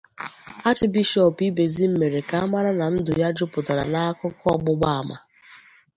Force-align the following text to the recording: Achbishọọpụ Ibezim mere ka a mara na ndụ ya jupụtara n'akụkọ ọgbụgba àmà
Achbishọọpụ 0.69 1.41
Ibezim 1.49 1.91
mere 1.99 2.19
ka 2.29 2.37
a 2.43 2.49
mara 2.51 2.71
na 2.79 2.85
ndụ 2.95 3.11
ya 3.21 3.27
jupụtara 3.37 3.83
n'akụkọ 3.91 4.45
ọgbụgba 4.55 4.87
àmà 4.99 5.17